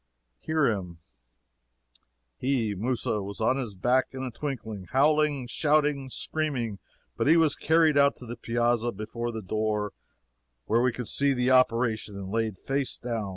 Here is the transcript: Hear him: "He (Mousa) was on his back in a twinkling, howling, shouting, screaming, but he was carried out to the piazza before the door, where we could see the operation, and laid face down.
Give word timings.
Hear 0.39 0.65
him: 0.65 0.97
"He 2.35 2.73
(Mousa) 2.73 3.21
was 3.21 3.39
on 3.39 3.57
his 3.57 3.75
back 3.75 4.07
in 4.13 4.23
a 4.23 4.31
twinkling, 4.31 4.85
howling, 4.85 5.45
shouting, 5.45 6.09
screaming, 6.09 6.79
but 7.15 7.27
he 7.27 7.37
was 7.37 7.55
carried 7.55 7.99
out 7.99 8.15
to 8.15 8.25
the 8.25 8.35
piazza 8.35 8.91
before 8.91 9.31
the 9.31 9.43
door, 9.43 9.93
where 10.65 10.81
we 10.81 10.91
could 10.91 11.07
see 11.07 11.33
the 11.33 11.51
operation, 11.51 12.15
and 12.15 12.31
laid 12.31 12.57
face 12.57 12.97
down. 12.97 13.29